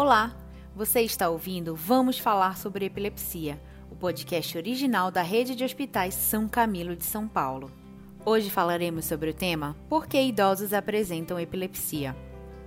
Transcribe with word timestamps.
Olá, 0.00 0.32
você 0.76 1.00
está 1.00 1.28
ouvindo 1.28 1.74
Vamos 1.74 2.20
Falar 2.20 2.56
sobre 2.56 2.84
Epilepsia, 2.84 3.60
o 3.90 3.96
podcast 3.96 4.56
original 4.56 5.10
da 5.10 5.22
Rede 5.22 5.56
de 5.56 5.64
Hospitais 5.64 6.14
São 6.14 6.48
Camilo 6.48 6.94
de 6.94 7.04
São 7.04 7.26
Paulo. 7.26 7.68
Hoje 8.24 8.48
falaremos 8.48 9.06
sobre 9.06 9.30
o 9.30 9.34
tema 9.34 9.74
Por 9.88 10.06
que 10.06 10.22
idosos 10.22 10.72
apresentam 10.72 11.40
epilepsia? 11.40 12.16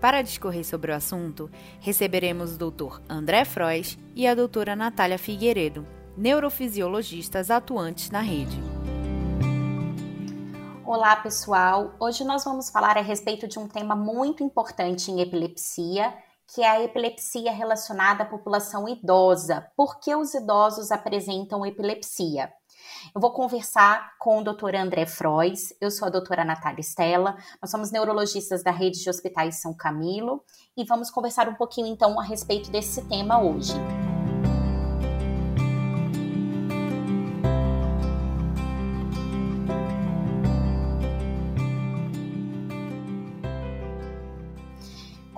Para 0.02 0.22
discorrer 0.22 0.66
sobre 0.66 0.92
o 0.92 0.94
assunto, 0.94 1.50
receberemos 1.80 2.56
o 2.56 2.70
Dr. 2.70 3.00
André 3.08 3.46
Frois 3.46 3.98
e 4.14 4.28
a 4.28 4.36
doutora 4.36 4.76
Natália 4.76 5.18
Figueiredo, 5.18 5.88
neurofisiologistas 6.18 7.50
atuantes 7.50 8.10
na 8.10 8.20
rede. 8.20 8.62
Olá, 10.84 11.16
pessoal! 11.16 11.96
Hoje 11.98 12.26
nós 12.26 12.44
vamos 12.44 12.70
falar 12.70 12.98
a 12.98 13.02
respeito 13.02 13.48
de 13.48 13.58
um 13.58 13.70
tema 13.70 13.96
muito 13.96 14.44
importante 14.44 15.10
em 15.10 15.22
epilepsia 15.22 16.14
que 16.54 16.62
é 16.62 16.70
a 16.70 16.84
epilepsia 16.84 17.52
relacionada 17.52 18.24
à 18.24 18.26
população 18.26 18.88
idosa. 18.88 19.68
Por 19.76 20.00
que 20.00 20.14
os 20.16 20.34
idosos 20.34 20.92
apresentam 20.92 21.66
epilepsia? 21.66 22.52
Eu 23.16 23.22
vou 23.22 23.32
conversar 23.32 24.18
com 24.20 24.40
o 24.40 24.44
doutor 24.44 24.76
André 24.76 25.06
Frois, 25.06 25.74
eu 25.80 25.90
sou 25.90 26.08
a 26.08 26.12
doutora 26.12 26.44
Natália 26.44 26.82
Stella, 26.82 27.36
nós 27.62 27.72
somos 27.72 27.92
neurologistas 27.92 28.64
da 28.64 28.72
rede 28.72 29.02
de 29.02 29.10
hospitais 29.10 29.62
São 29.62 29.74
Camilo 29.74 30.44
e 30.76 30.84
vamos 30.84 31.10
conversar 31.10 31.48
um 31.48 31.56
pouquinho 31.56 31.88
então 31.88 32.20
a 32.20 32.24
respeito 32.24 32.70
desse 32.70 33.02
tema 33.08 33.42
hoje. 33.42 33.74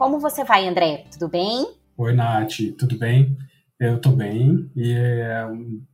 Como 0.03 0.19
você 0.19 0.43
vai, 0.43 0.67
André? 0.67 1.05
Tudo 1.13 1.29
bem? 1.29 1.65
Oi, 1.95 2.13
Nath, 2.13 2.57
tudo 2.77 2.97
bem? 2.97 3.37
Eu 3.79 3.95
estou 3.95 4.11
bem 4.11 4.69
e 4.75 4.91
é 4.91 5.47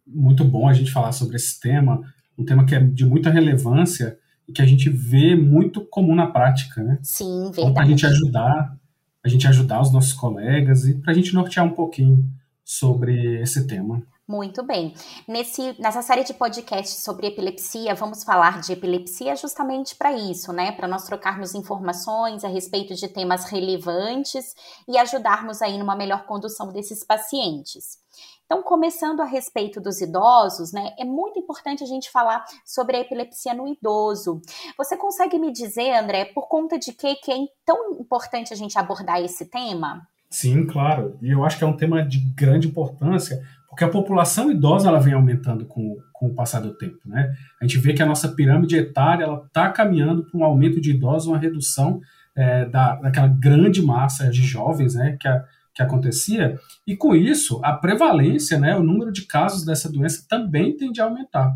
muito 0.04 0.44
bom 0.44 0.68
a 0.68 0.74
gente 0.74 0.92
falar 0.92 1.12
sobre 1.12 1.36
esse 1.36 1.60
tema, 1.60 2.02
um 2.36 2.44
tema 2.44 2.66
que 2.66 2.74
é 2.74 2.80
de 2.80 3.06
muita 3.06 3.30
relevância 3.30 4.18
e 4.48 4.52
que 4.52 4.64
a 4.64 4.66
gente 4.66 4.90
vê 4.90 5.36
muito 5.36 5.86
comum 5.86 6.16
na 6.16 6.26
prática, 6.26 6.82
né? 6.82 6.98
Sim, 7.04 7.52
verdade. 7.52 7.62
Então, 7.62 7.72
para 7.76 7.84
a 7.84 7.86
gente 7.86 8.04
ajudar, 8.08 8.78
a 9.24 9.30
gente 9.30 9.48
ajudar 9.48 9.80
os 9.80 9.94
nossos 9.94 10.14
colegas 10.14 10.88
e 10.88 10.96
para 10.96 11.12
a 11.12 11.16
gente 11.16 11.32
nortear 11.32 11.64
um 11.64 11.76
pouquinho 11.76 12.26
sobre 12.66 13.40
esse 13.40 13.68
tema. 13.68 14.02
Muito 14.30 14.62
bem. 14.62 14.94
Nesse, 15.28 15.76
nessa 15.82 16.04
série 16.04 16.24
de 16.24 16.36
podcasts 16.36 17.04
sobre 17.04 17.26
epilepsia, 17.26 17.96
vamos 17.96 18.24
falar 18.24 18.62
de 18.62 18.72
epilepsia 18.72 19.36
justamente 19.36 19.96
para 19.96 20.12
isso, 20.12 20.54
né? 20.54 20.72
Para 20.72 20.88
nós 20.88 21.06
trocarmos 21.06 21.56
informações 21.56 22.44
a 22.44 22.48
respeito 22.48 22.94
de 22.94 23.08
temas 23.08 23.46
relevantes 23.46 24.54
e 24.88 25.00
ajudarmos 25.00 25.64
aí 25.64 25.80
numa 25.80 25.96
melhor 25.96 26.28
condução 26.28 26.72
desses 26.72 27.04
pacientes. 27.04 27.98
Então, 28.46 28.62
começando 28.62 29.22
a 29.22 29.26
respeito 29.26 29.82
dos 29.82 30.00
idosos, 30.00 30.72
né, 30.72 30.94
é 31.00 31.06
muito 31.06 31.40
importante 31.40 31.84
a 31.84 31.88
gente 31.88 32.12
falar 32.12 32.46
sobre 32.64 32.98
a 32.98 33.00
epilepsia 33.00 33.56
no 33.56 33.68
idoso. 33.68 34.42
Você 34.78 34.96
consegue 34.96 35.40
me 35.40 35.52
dizer, 35.52 35.96
André, 35.96 36.26
por 36.26 36.48
conta 36.48 36.78
de 36.78 36.94
que, 36.94 37.16
que 37.16 37.32
é 37.32 37.38
tão 37.66 37.94
importante 37.94 38.54
a 38.54 38.56
gente 38.56 38.78
abordar 38.78 39.20
esse 39.20 39.46
tema? 39.46 40.08
Sim, 40.30 40.68
claro. 40.68 41.18
E 41.22 41.32
eu 41.32 41.44
acho 41.44 41.58
que 41.58 41.64
é 41.64 41.68
um 41.68 41.76
tema 41.76 42.04
de 42.04 42.20
grande 42.20 42.68
importância, 42.68 43.44
porque 43.70 43.84
a 43.84 43.90
população 43.90 44.52
idosa 44.52 44.90
ela 44.90 45.00
vem 45.00 45.14
aumentando 45.14 45.66
com, 45.66 45.98
com 46.12 46.28
o 46.28 46.34
passar 46.34 46.60
do 46.60 46.76
tempo, 46.76 47.00
né? 47.06 47.32
A 47.62 47.66
gente 47.66 47.78
vê 47.78 47.94
que 47.94 48.02
a 48.02 48.06
nossa 48.06 48.30
pirâmide 48.30 48.76
etária 48.76 49.28
está 49.46 49.70
caminhando 49.70 50.26
para 50.26 50.40
um 50.40 50.44
aumento 50.44 50.82
de 50.82 50.92
idosos, 50.92 51.28
uma 51.28 51.38
redução 51.38 52.02
é, 52.36 52.66
da, 52.66 52.96
daquela 52.96 53.28
grande 53.28 53.82
massa 53.82 54.30
de 54.30 54.42
jovens, 54.42 54.96
né? 54.96 55.18
Que, 55.20 55.28
a, 55.28 55.44
que 55.74 55.82
acontecia 55.84 56.60
e 56.86 56.98
com 56.98 57.16
isso 57.16 57.62
a 57.64 57.74
prevalência, 57.74 58.60
né? 58.60 58.76
O 58.76 58.84
número 58.84 59.12
de 59.12 59.28
casos 59.28 59.64
dessa 59.64 59.92
doença 59.92 60.26
também 60.28 60.76
tende 60.76 61.00
a 61.00 61.06
aumentar. 61.06 61.56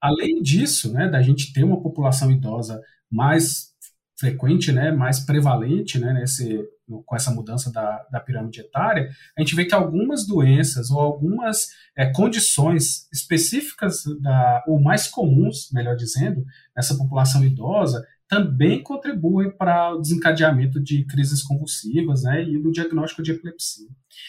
Além 0.00 0.42
disso, 0.42 0.92
né? 0.92 1.08
Da 1.08 1.22
gente 1.22 1.52
ter 1.52 1.64
uma 1.64 1.80
população 1.80 2.30
idosa 2.30 2.80
mais 3.10 3.74
frequente, 4.18 4.72
né, 4.72 4.90
mais 4.90 5.20
prevalente, 5.20 5.98
né, 5.98 6.12
nesse, 6.12 6.58
com 7.04 7.16
essa 7.16 7.30
mudança 7.30 7.72
da, 7.72 8.06
da 8.10 8.20
pirâmide 8.20 8.60
etária, 8.60 9.10
a 9.36 9.40
gente 9.40 9.54
vê 9.54 9.64
que 9.64 9.74
algumas 9.74 10.26
doenças 10.26 10.90
ou 10.90 11.00
algumas 11.00 11.68
é, 11.96 12.06
condições 12.12 13.08
específicas, 13.12 14.04
da, 14.20 14.64
ou 14.66 14.80
mais 14.80 15.08
comuns, 15.08 15.70
melhor 15.72 15.96
dizendo, 15.96 16.44
nessa 16.76 16.96
população 16.96 17.44
idosa, 17.44 18.06
também 18.28 18.82
contribuem 18.82 19.50
para 19.50 19.94
o 19.94 20.00
desencadeamento 20.00 20.80
de 20.80 21.04
crises 21.04 21.42
convulsivas 21.42 22.24
né, 22.24 22.42
e 22.42 22.60
do 22.60 22.72
diagnóstico 22.72 23.22
de 23.22 23.32
epilepsia. 23.32 23.88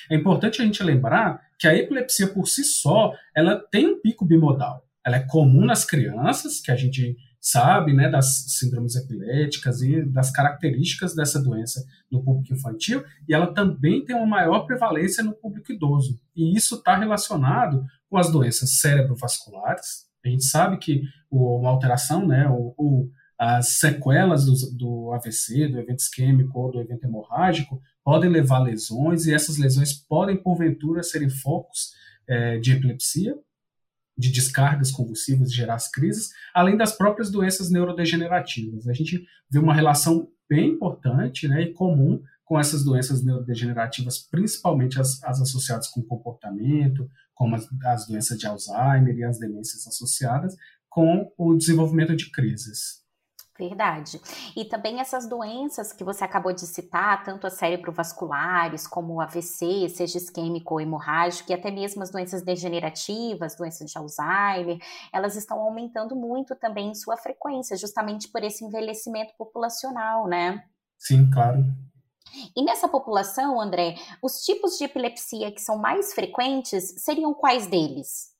É 0.10 0.16
importante 0.16 0.62
a 0.62 0.66
gente 0.66 0.84
lembrar 0.84 1.42
que 1.60 1.68
a 1.68 1.76
epilepsia 1.76 2.28
por 2.28 2.48
si 2.48 2.64
só, 2.64 3.14
ela 3.36 3.56
tem 3.72 3.88
um 3.88 4.00
pico 4.00 4.26
bimodal. 4.26 4.86
Ela 5.06 5.18
é 5.18 5.26
comum 5.28 5.66
nas 5.66 5.86
crianças, 5.86 6.60
que 6.60 6.72
a 6.72 6.76
gente 6.76 7.16
sabe, 7.50 7.94
né, 7.94 8.10
das 8.10 8.46
síndromes 8.50 8.96
epiléticas 8.96 9.82
e 9.82 10.04
das 10.04 10.30
características 10.32 11.16
dessa 11.16 11.42
doença 11.42 11.86
no 12.12 12.22
público 12.22 12.54
infantil, 12.54 13.04
e 13.28 13.34
ela 13.34 13.54
também 13.54 14.04
tem 14.04 14.16
uma 14.16 14.26
maior 14.26 14.66
prevalência 14.66 15.24
no 15.24 15.34
público 15.34 15.72
idoso. 15.72 16.20
E 16.36 16.56
isso 16.58 16.76
está 16.76 16.98
relacionado 16.98 17.86
com 18.10 18.18
as 18.18 18.30
doenças 18.30 18.80
cerebrovasculares. 18.80 20.08
A 20.26 20.28
gente 20.28 20.44
sabe 20.44 20.78
que 20.78 21.04
uma 21.32 21.70
alteração, 21.70 22.28
né, 22.28 22.50
ou, 22.50 22.74
ou 22.78 23.10
as 23.40 23.80
sequelas 23.80 24.46
do, 24.46 24.54
do, 24.76 25.14
AVC, 25.14 25.70
do 25.70 25.80
evento 25.80 26.00
isquêmico 26.00 26.60
ou 26.60 26.72
do 26.72 26.82
evento 26.82 27.06
hemorrágico, 27.06 27.80
podem 28.04 28.30
levar 28.30 28.58
a 28.58 28.64
lesões, 28.64 29.26
e 29.26 29.34
essas 29.34 29.58
lesões 29.58 29.94
podem, 29.94 30.36
porventura, 30.36 31.02
serem 31.02 31.30
focos 31.30 31.94
é, 32.28 32.58
de 32.58 32.74
epilepsia, 32.74 33.38
de 34.18 34.32
descargas 34.32 34.92
convulsivas 34.92 35.50
e 35.50 35.56
gerar 35.56 35.76
as 35.76 35.90
crises, 35.90 36.30
além 36.54 36.76
das 36.76 36.92
próprias 36.92 37.30
doenças 37.30 37.70
neurodegenerativas. 37.70 38.88
A 38.88 38.94
gente 38.94 39.24
vê 39.50 39.60
uma 39.60 39.74
relação 39.74 40.28
bem 40.50 40.72
importante 40.72 41.48
né, 41.48 41.62
e 41.62 41.74
comum 41.74 42.22
com 42.44 42.60
essas 42.60 42.84
doenças 42.84 43.24
neurodegenerativas, 43.24 44.20
principalmente 44.20 45.00
as, 45.00 45.22
as 45.24 45.42
associadas 45.42 45.88
com 45.90 46.02
comportamento, 46.02 47.08
como 47.36 47.56
as, 47.56 47.68
as 47.84 48.08
doenças 48.08 48.40
de 48.40 48.48
Alzheimer 48.48 49.16
e 49.16 49.24
as 49.24 49.38
demências 49.38 49.86
associadas, 49.86 50.56
com 50.90 51.32
o 51.38 51.56
desenvolvimento 51.56 52.16
de 52.16 52.32
crises. 52.32 53.06
Verdade. 53.60 54.22
E 54.56 54.66
também 54.66 55.00
essas 55.00 55.28
doenças 55.28 55.92
que 55.92 56.04
você 56.04 56.24
acabou 56.24 56.54
de 56.54 56.68
citar, 56.68 57.24
tanto 57.24 57.48
as 57.48 57.54
cerebrovasculares 57.54 58.86
como 58.86 59.16
o 59.16 59.22
AVC, 59.22 59.90
seja 59.90 60.20
isquêmico 60.20 60.76
ou 60.76 60.82
hemorrágico, 60.82 61.52
e 61.52 61.56
até 61.56 61.72
mesmo 61.72 62.04
as 62.04 62.12
doenças 62.12 62.44
degenerativas, 62.44 63.56
doenças 63.56 63.90
de 63.90 63.98
Alzheimer, 63.98 64.78
elas 65.12 65.36
estão 65.36 65.60
aumentando 65.60 66.16
muito 66.16 66.56
também 66.56 66.90
em 66.90 66.96
sua 66.96 67.18
frequência, 67.18 67.76
justamente 67.76 68.28
por 68.28 68.44
esse 68.44 68.64
envelhecimento 68.64 69.34
populacional, 69.38 70.28
né? 70.28 70.64
Sim, 71.00 71.30
claro. 71.32 71.64
E 72.56 72.64
nessa 72.64 72.88
população, 72.88 73.60
André, 73.60 73.96
os 74.22 74.44
tipos 74.44 74.78
de 74.78 74.84
epilepsia 74.84 75.52
que 75.52 75.62
são 75.62 75.78
mais 75.78 76.14
frequentes 76.14 76.96
seriam 76.98 77.34
quais 77.34 77.68
deles? 77.68 78.36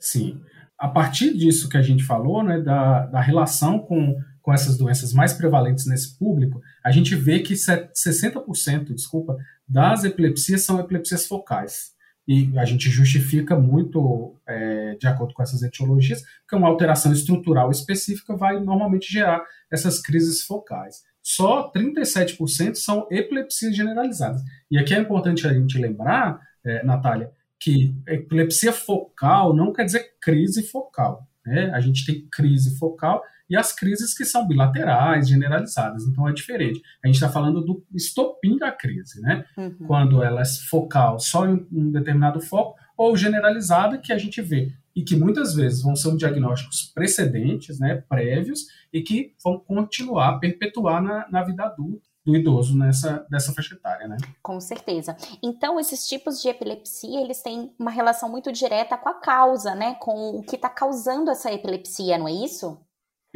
Sim. 0.00 0.40
A 0.78 0.88
partir 0.88 1.34
disso 1.34 1.68
que 1.68 1.76
a 1.76 1.82
gente 1.82 2.04
falou, 2.04 2.42
né, 2.42 2.60
da, 2.60 3.06
da 3.06 3.20
relação 3.20 3.78
com 3.78 4.14
com 4.46 4.54
essas 4.54 4.78
doenças 4.78 5.12
mais 5.12 5.32
prevalentes 5.32 5.86
nesse 5.86 6.16
público, 6.16 6.62
a 6.84 6.92
gente 6.92 7.16
vê 7.16 7.40
que 7.40 7.54
60%, 7.54 8.94
desculpa, 8.94 9.36
das 9.66 10.04
epilepsias 10.04 10.62
são 10.62 10.78
epilepsias 10.78 11.26
focais. 11.26 11.90
E 12.28 12.56
a 12.56 12.64
gente 12.64 12.88
justifica 12.88 13.58
muito, 13.58 14.36
é, 14.46 14.94
de 14.94 15.08
acordo 15.08 15.34
com 15.34 15.42
essas 15.42 15.64
etiologias, 15.64 16.22
que 16.48 16.54
uma 16.54 16.68
alteração 16.68 17.12
estrutural 17.12 17.72
específica 17.72 18.36
vai 18.36 18.60
normalmente 18.60 19.12
gerar 19.12 19.44
essas 19.68 20.00
crises 20.00 20.42
focais. 20.42 21.02
Só 21.20 21.72
37% 21.72 22.76
são 22.76 23.08
epilepsias 23.10 23.74
generalizadas. 23.74 24.42
E 24.70 24.78
aqui 24.78 24.94
é 24.94 25.00
importante 25.00 25.44
a 25.44 25.52
gente 25.52 25.76
lembrar, 25.76 26.40
é, 26.64 26.84
Natália, 26.84 27.32
que 27.58 27.96
epilepsia 28.06 28.72
focal 28.72 29.52
não 29.52 29.72
quer 29.72 29.86
dizer 29.86 30.14
crise 30.20 30.62
focal. 30.62 31.26
Né? 31.44 31.68
A 31.74 31.80
gente 31.80 32.06
tem 32.06 32.24
crise 32.30 32.78
focal 32.78 33.24
e 33.48 33.56
as 33.56 33.72
crises 33.72 34.16
que 34.16 34.24
são 34.24 34.46
bilaterais, 34.46 35.28
generalizadas. 35.28 36.04
Então 36.04 36.28
é 36.28 36.32
diferente. 36.32 36.80
A 37.02 37.06
gente 37.06 37.16
está 37.16 37.28
falando 37.28 37.60
do 37.64 37.84
estopim 37.94 38.56
da 38.56 38.72
crise, 38.72 39.20
né? 39.20 39.44
Uhum. 39.56 39.86
Quando 39.86 40.22
ela 40.22 40.42
é 40.42 40.44
focal 40.68 41.18
só 41.18 41.46
em 41.46 41.66
um 41.72 41.90
determinado 41.90 42.40
foco, 42.40 42.76
ou 42.96 43.16
generalizada, 43.16 43.98
que 43.98 44.12
a 44.12 44.18
gente 44.18 44.40
vê. 44.40 44.72
E 44.94 45.02
que 45.02 45.14
muitas 45.14 45.54
vezes 45.54 45.82
vão 45.82 45.94
ser 45.94 46.16
diagnósticos 46.16 46.90
precedentes, 46.94 47.78
né, 47.78 48.02
prévios, 48.08 48.60
e 48.90 49.02
que 49.02 49.34
vão 49.44 49.58
continuar, 49.58 50.38
perpetuar 50.38 51.02
na, 51.02 51.28
na 51.30 51.44
vida 51.44 51.64
adulta 51.64 52.06
do 52.24 52.34
idoso 52.34 52.76
nessa 52.76 53.24
dessa 53.30 53.52
faixa 53.52 53.74
etária, 53.74 54.08
né? 54.08 54.16
Com 54.42 54.58
certeza. 54.60 55.16
Então, 55.40 55.78
esses 55.78 56.08
tipos 56.08 56.42
de 56.42 56.48
epilepsia, 56.48 57.20
eles 57.20 57.40
têm 57.40 57.72
uma 57.78 57.90
relação 57.90 58.28
muito 58.28 58.50
direta 58.50 58.98
com 58.98 59.08
a 59.08 59.14
causa, 59.14 59.76
né? 59.76 59.94
Com 60.00 60.30
o 60.30 60.42
que 60.42 60.56
está 60.56 60.68
causando 60.68 61.30
essa 61.30 61.52
epilepsia, 61.52 62.18
não 62.18 62.26
é 62.26 62.32
isso? 62.32 62.76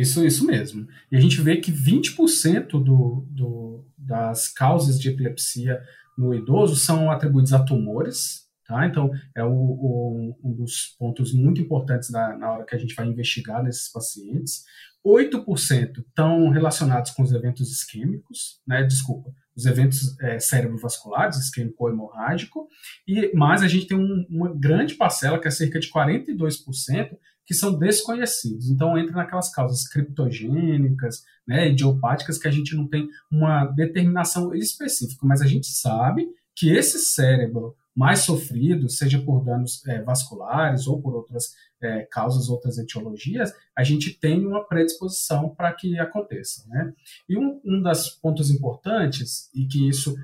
Isso, 0.01 0.25
isso 0.25 0.47
mesmo. 0.47 0.89
E 1.13 1.17
a 1.17 1.21
gente 1.21 1.43
vê 1.43 1.59
que 1.59 1.71
20% 1.71 2.71
do, 2.83 3.27
do, 3.29 3.85
das 3.99 4.49
causas 4.49 4.99
de 4.99 5.11
epilepsia 5.11 5.79
no 6.17 6.35
idoso 6.35 6.75
são 6.75 7.11
atribuídos 7.11 7.53
a 7.53 7.63
tumores, 7.63 8.47
tá? 8.67 8.87
Então, 8.87 9.11
é 9.37 9.45
o, 9.45 9.53
o, 9.53 10.39
um 10.43 10.55
dos 10.55 10.97
pontos 10.99 11.35
muito 11.35 11.61
importantes 11.61 12.09
na, 12.09 12.35
na 12.35 12.51
hora 12.51 12.65
que 12.65 12.75
a 12.75 12.79
gente 12.79 12.95
vai 12.95 13.07
investigar 13.07 13.63
nesses 13.63 13.93
pacientes. 13.93 14.65
8% 15.07 15.99
estão 15.99 16.49
relacionados 16.49 17.11
com 17.11 17.23
os 17.23 17.33
eventos 17.33 17.71
isquêmicos, 17.71 18.63
né? 18.67 18.83
Desculpa, 18.83 19.31
os 19.55 19.67
eventos 19.67 20.19
é, 20.21 20.39
cerebrovasculares, 20.39 21.37
isquêmico 21.37 21.91
hemorrágico, 21.91 22.69
e, 23.07 23.31
mas 23.35 23.63
a 23.63 23.69
gente 23.69 23.87
tem 23.87 23.99
um, 23.99 24.27
uma 24.31 24.51
grande 24.55 24.95
parcela, 24.95 25.39
que 25.39 25.49
é 25.49 25.51
cerca 25.51 25.79
de 25.79 25.91
42%, 25.91 27.19
que 27.51 27.55
são 27.55 27.77
desconhecidos. 27.77 28.71
Então 28.71 28.97
entra 28.97 29.17
naquelas 29.17 29.51
causas 29.51 29.83
criptogênicas, 29.89 31.25
né, 31.45 31.69
idiopáticas, 31.69 32.39
que 32.39 32.47
a 32.47 32.51
gente 32.51 32.77
não 32.77 32.87
tem 32.87 33.09
uma 33.29 33.65
determinação 33.65 34.55
específica, 34.55 35.27
mas 35.27 35.43
a 35.43 35.49
gente 35.49 35.67
sabe 35.67 36.29
que 36.55 36.71
esse 36.71 37.01
cérebro 37.01 37.75
mais 37.93 38.21
sofrido, 38.21 38.89
seja 38.89 39.21
por 39.21 39.45
danos 39.45 39.85
é, 39.89 40.01
vasculares 40.01 40.87
ou 40.87 41.03
por 41.03 41.13
outras 41.13 41.57
é, 41.83 42.03
causas, 42.03 42.49
outras 42.49 42.79
etiologias, 42.79 43.53
a 43.77 43.83
gente 43.83 44.17
tem 44.17 44.47
uma 44.47 44.65
predisposição 44.65 45.49
para 45.49 45.73
que 45.73 45.99
aconteça. 45.99 46.65
Né? 46.69 46.93
E 47.29 47.37
um, 47.37 47.61
um 47.65 47.83
dos 47.83 48.11
pontos 48.11 48.49
importantes, 48.49 49.51
e 49.53 49.67
que 49.67 49.89
isso 49.89 50.15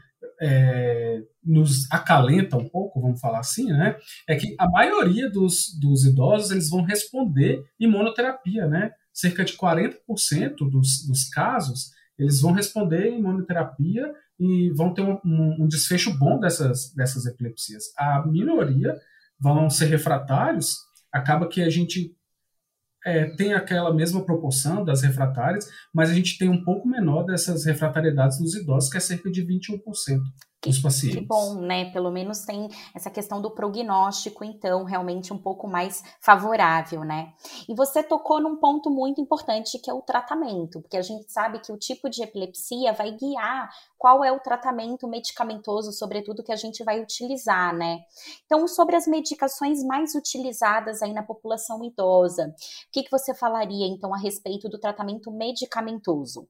é, 0.40 1.22
nos 1.44 1.90
acalenta 1.90 2.56
um 2.56 2.68
pouco, 2.68 3.00
vamos 3.00 3.20
falar 3.20 3.40
assim, 3.40 3.66
né? 3.66 3.96
É 4.28 4.36
que 4.36 4.54
a 4.58 4.68
maioria 4.68 5.30
dos, 5.30 5.78
dos 5.80 6.04
idosos 6.04 6.50
eles 6.50 6.68
vão 6.68 6.82
responder 6.82 7.64
imunoterapia, 7.78 8.66
né? 8.66 8.92
Cerca 9.12 9.44
de 9.44 9.54
40% 9.54 10.56
dos, 10.70 11.06
dos 11.06 11.28
casos 11.28 11.96
eles 12.18 12.40
vão 12.40 12.52
responder 12.52 13.12
imunoterapia 13.12 14.12
e 14.38 14.70
vão 14.70 14.92
ter 14.92 15.02
um, 15.02 15.18
um, 15.24 15.64
um, 15.64 15.68
desfecho 15.68 16.16
bom 16.18 16.38
dessas, 16.38 16.92
dessas 16.94 17.26
epilepsias. 17.26 17.84
A 17.96 18.26
minoria 18.26 18.94
vão 19.38 19.68
ser 19.68 19.86
refratários, 19.86 20.78
acaba 21.12 21.48
que 21.48 21.62
a 21.62 21.68
gente 21.68 22.15
é, 23.06 23.24
tem 23.36 23.54
aquela 23.54 23.94
mesma 23.94 24.24
proporção 24.24 24.84
das 24.84 25.02
refratárias, 25.02 25.68
mas 25.94 26.10
a 26.10 26.14
gente 26.14 26.36
tem 26.36 26.48
um 26.48 26.64
pouco 26.64 26.88
menor 26.88 27.22
dessas 27.22 27.64
refratariedades 27.64 28.40
nos 28.40 28.54
idosos, 28.56 28.90
que 28.90 28.96
é 28.96 29.00
cerca 29.00 29.30
de 29.30 29.46
21% 29.46 29.78
dos 30.66 30.78
pacientes. 30.78 31.18
Que 31.18 31.24
bom, 31.24 31.54
né? 31.54 31.90
Pelo 31.90 32.10
menos 32.10 32.40
tem 32.40 32.68
essa 32.94 33.10
questão 33.10 33.40
do 33.40 33.50
prognóstico, 33.50 34.44
então, 34.44 34.84
realmente 34.84 35.32
um 35.32 35.38
pouco 35.38 35.66
mais 35.66 36.02
favorável, 36.20 37.04
né? 37.04 37.32
E 37.68 37.74
você 37.74 38.02
tocou 38.02 38.40
num 38.40 38.56
ponto 38.56 38.90
muito 38.90 39.20
importante 39.20 39.78
que 39.78 39.90
é 39.90 39.94
o 39.94 40.02
tratamento, 40.02 40.80
porque 40.80 40.96
a 40.96 41.02
gente 41.02 41.30
sabe 41.32 41.60
que 41.60 41.72
o 41.72 41.76
tipo 41.76 42.08
de 42.08 42.22
epilepsia 42.22 42.92
vai 42.92 43.12
guiar 43.12 43.70
qual 43.98 44.24
é 44.24 44.30
o 44.30 44.40
tratamento 44.40 45.08
medicamentoso, 45.08 45.92
sobretudo, 45.92 46.42
que 46.42 46.52
a 46.52 46.56
gente 46.56 46.84
vai 46.84 47.00
utilizar, 47.00 47.74
né? 47.74 48.00
Então, 48.44 48.66
sobre 48.68 48.96
as 48.96 49.06
medicações 49.06 49.82
mais 49.82 50.14
utilizadas 50.14 51.02
aí 51.02 51.12
na 51.12 51.22
população 51.22 51.82
idosa, 51.84 52.48
o 52.48 52.92
que, 52.92 53.02
que 53.02 53.10
você 53.10 53.34
falaria, 53.34 53.86
então, 53.86 54.14
a 54.14 54.18
respeito 54.18 54.68
do 54.68 54.78
tratamento 54.78 55.30
medicamentoso? 55.30 56.48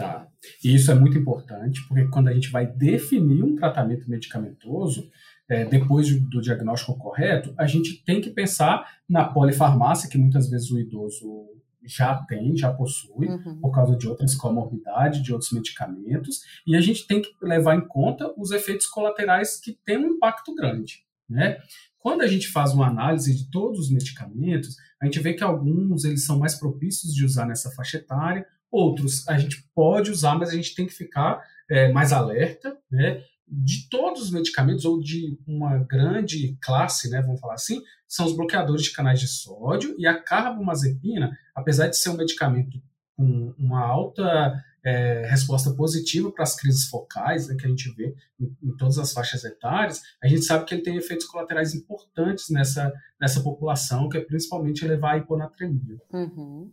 Tá. 0.00 0.26
E 0.64 0.74
isso 0.74 0.90
é 0.90 0.94
muito 0.94 1.18
importante, 1.18 1.86
porque 1.86 2.06
quando 2.08 2.28
a 2.28 2.32
gente 2.32 2.50
vai 2.50 2.66
definir 2.66 3.42
um 3.42 3.56
tratamento 3.56 4.08
medicamentoso, 4.08 5.10
é, 5.48 5.64
depois 5.64 6.08
do 6.20 6.40
diagnóstico 6.40 6.96
correto, 6.96 7.52
a 7.58 7.66
gente 7.66 8.04
tem 8.04 8.20
que 8.20 8.30
pensar 8.30 8.88
na 9.08 9.24
polifarmácia, 9.24 10.08
que 10.08 10.16
muitas 10.16 10.48
vezes 10.48 10.70
o 10.70 10.78
idoso 10.78 11.48
já 11.84 12.14
tem, 12.28 12.56
já 12.56 12.72
possui, 12.72 13.26
uhum. 13.26 13.58
por 13.60 13.72
causa 13.72 13.96
de 13.96 14.06
outras 14.06 14.34
comorbidades, 14.34 15.22
de 15.22 15.32
outros 15.32 15.50
medicamentos, 15.50 16.42
e 16.66 16.76
a 16.76 16.80
gente 16.80 17.06
tem 17.06 17.20
que 17.20 17.30
levar 17.42 17.74
em 17.74 17.86
conta 17.86 18.32
os 18.36 18.50
efeitos 18.50 18.86
colaterais 18.86 19.58
que 19.58 19.78
têm 19.84 19.98
um 19.98 20.14
impacto 20.14 20.54
grande. 20.54 21.04
Né? 21.28 21.58
Quando 21.98 22.22
a 22.22 22.26
gente 22.26 22.48
faz 22.48 22.72
uma 22.72 22.86
análise 22.86 23.34
de 23.34 23.50
todos 23.50 23.78
os 23.78 23.90
medicamentos, 23.90 24.76
a 25.00 25.06
gente 25.06 25.20
vê 25.20 25.34
que 25.34 25.44
alguns 25.44 26.04
eles 26.04 26.24
são 26.24 26.38
mais 26.38 26.54
propícios 26.54 27.14
de 27.14 27.24
usar 27.24 27.46
nessa 27.46 27.70
faixa 27.70 27.98
etária, 27.98 28.46
Outros 28.70 29.26
a 29.28 29.38
gente 29.38 29.68
pode 29.74 30.10
usar, 30.10 30.38
mas 30.38 30.50
a 30.50 30.54
gente 30.54 30.74
tem 30.74 30.86
que 30.86 30.92
ficar 30.92 31.42
é, 31.70 31.92
mais 31.92 32.12
alerta, 32.12 32.76
né? 32.90 33.22
De 33.46 33.88
todos 33.88 34.22
os 34.22 34.30
medicamentos, 34.30 34.84
ou 34.84 35.00
de 35.00 35.36
uma 35.44 35.78
grande 35.78 36.56
classe, 36.62 37.10
né, 37.10 37.20
vamos 37.20 37.40
falar 37.40 37.54
assim, 37.54 37.82
são 38.06 38.24
os 38.24 38.36
bloqueadores 38.36 38.84
de 38.84 38.92
canais 38.92 39.18
de 39.18 39.26
sódio 39.26 39.92
e 39.98 40.06
a 40.06 40.22
carbamazepina, 40.22 41.36
apesar 41.52 41.88
de 41.88 41.96
ser 41.96 42.10
um 42.10 42.16
medicamento 42.16 42.80
com 43.16 43.52
uma 43.58 43.84
alta 43.84 44.62
é, 44.84 45.26
resposta 45.26 45.72
positiva 45.72 46.30
para 46.32 46.42
as 46.42 46.56
crises 46.56 46.86
focais, 46.86 47.48
né, 47.48 47.56
que 47.58 47.66
a 47.66 47.68
gente 47.68 47.92
vê 47.94 48.14
em, 48.38 48.56
em, 48.62 48.76
todas 48.76 48.98
as 48.98 49.12
faixas 49.12 49.44
etárias, 49.44 50.00
a 50.22 50.28
gente 50.28 50.42
sabe 50.42 50.64
que 50.64 50.74
ele 50.74 50.82
tem 50.82 50.96
efeitos 50.96 51.26
colaterais 51.26 51.74
importantes 51.74 52.48
nessa, 52.50 52.92
nessa 53.20 53.42
população, 53.42 54.08
que 54.08 54.16
é 54.16 54.20
principalmente 54.20 54.86
levar 54.86 55.14
a 55.14 55.18
hiponatremia. 55.18 56.00
Uhum. 56.12 56.72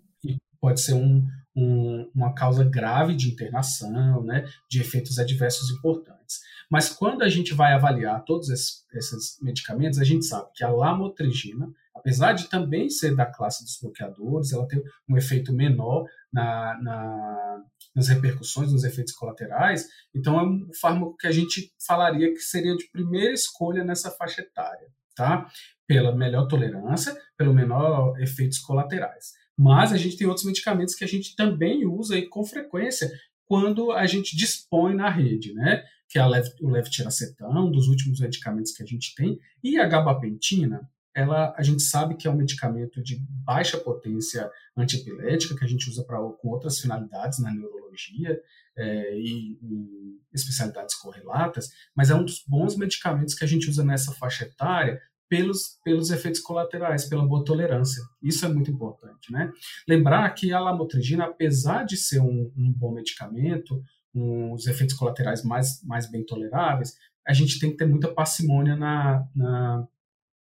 Pode 0.59 0.81
ser 0.81 0.93
um, 0.93 1.25
um, 1.55 2.09
uma 2.13 2.33
causa 2.33 2.63
grave 2.63 3.15
de 3.15 3.29
internação, 3.29 4.23
né, 4.23 4.45
de 4.69 4.79
efeitos 4.79 5.17
adversos 5.17 5.71
importantes. 5.71 6.39
Mas 6.69 6.89
quando 6.89 7.23
a 7.23 7.29
gente 7.29 7.53
vai 7.53 7.73
avaliar 7.73 8.23
todos 8.25 8.49
esses, 8.49 8.85
esses 8.93 9.37
medicamentos, 9.41 9.99
a 9.99 10.03
gente 10.03 10.25
sabe 10.25 10.49
que 10.53 10.63
a 10.63 10.69
lamotrigina, 10.69 11.67
apesar 11.95 12.33
de 12.33 12.49
também 12.49 12.89
ser 12.89 13.15
da 13.15 13.25
classe 13.25 13.63
dos 13.63 13.79
bloqueadores, 13.81 14.51
ela 14.51 14.67
tem 14.67 14.83
um 15.09 15.17
efeito 15.17 15.53
menor 15.53 16.05
na, 16.31 16.77
na, 16.81 17.63
nas 17.95 18.09
repercussões, 18.09 18.71
nos 18.71 18.83
efeitos 18.83 19.13
colaterais. 19.13 19.87
Então, 20.13 20.39
é 20.39 20.43
um 20.43 20.69
fármaco 20.79 21.15
que 21.17 21.27
a 21.27 21.31
gente 21.31 21.73
falaria 21.85 22.31
que 22.33 22.41
seria 22.41 22.75
de 22.75 22.89
primeira 22.91 23.33
escolha 23.33 23.83
nessa 23.83 24.11
faixa 24.11 24.41
etária, 24.41 24.87
tá? 25.15 25.49
Pela 25.87 26.13
melhor 26.13 26.47
tolerância, 26.47 27.17
pelo 27.37 27.53
menor 27.53 28.19
efeitos 28.19 28.59
colaterais. 28.59 29.31
Mas 29.57 29.91
a 29.91 29.97
gente 29.97 30.17
tem 30.17 30.27
outros 30.27 30.45
medicamentos 30.45 30.93
que 30.93 31.03
a 31.03 31.07
gente 31.07 31.35
também 31.35 31.85
usa 31.85 32.17
e 32.17 32.27
com 32.27 32.45
frequência 32.45 33.09
quando 33.45 33.91
a 33.91 34.05
gente 34.05 34.35
dispõe 34.35 34.93
na 34.93 35.09
rede, 35.09 35.53
né? 35.53 35.83
Que 36.09 36.19
é 36.19 36.21
a 36.21 36.27
lev 36.27 36.47
o 36.61 36.69
levetiracetam, 36.69 37.49
um 37.49 37.71
dos 37.71 37.87
últimos 37.87 38.19
medicamentos 38.19 38.71
que 38.71 38.83
a 38.83 38.85
gente 38.85 39.15
tem, 39.15 39.39
e 39.63 39.79
a 39.79 39.87
gabapentina, 39.87 40.89
ela, 41.15 41.53
a 41.57 41.63
gente 41.63 41.81
sabe 41.81 42.15
que 42.15 42.27
é 42.27 42.31
um 42.31 42.35
medicamento 42.35 43.01
de 43.01 43.17
baixa 43.43 43.77
potência 43.77 44.49
antiepilética, 44.75 45.55
que 45.55 45.65
a 45.65 45.67
gente 45.67 45.89
usa 45.89 46.03
pra, 46.03 46.17
com 46.17 46.49
outras 46.49 46.79
finalidades 46.79 47.39
na 47.39 47.51
neurologia 47.51 48.39
é, 48.77 49.17
e 49.17 49.57
em 49.59 50.19
especialidades 50.31 50.93
correlatas, 50.95 51.69
mas 51.95 52.11
é 52.11 52.15
um 52.15 52.23
dos 52.23 52.43
bons 52.47 52.77
medicamentos 52.77 53.33
que 53.33 53.43
a 53.43 53.47
gente 53.47 53.67
usa 53.67 53.83
nessa 53.83 54.11
faixa 54.13 54.45
etária 54.45 55.01
pelos, 55.29 55.77
pelos 55.83 56.09
efeitos 56.09 56.39
colaterais, 56.39 57.05
pela 57.05 57.25
boa 57.25 57.43
tolerância. 57.43 58.01
Isso 58.21 58.45
é 58.45 58.49
muito 58.49 58.71
importante, 58.71 59.31
né? 59.31 59.51
Lembrar 59.87 60.29
que 60.31 60.53
a 60.53 60.59
lamotrigina, 60.59 61.25
apesar 61.25 61.83
de 61.83 61.97
ser 61.97 62.19
um, 62.19 62.51
um 62.55 62.71
bom 62.71 62.93
medicamento, 62.93 63.81
um, 64.13 64.53
os 64.53 64.67
efeitos 64.67 64.95
colaterais 64.95 65.43
mais, 65.43 65.81
mais 65.83 66.09
bem 66.09 66.25
toleráveis, 66.25 66.95
a 67.27 67.33
gente 67.33 67.59
tem 67.59 67.71
que 67.71 67.77
ter 67.77 67.85
muita 67.85 68.13
parcimônia 68.13 68.75
na, 68.75 69.27
na, 69.35 69.87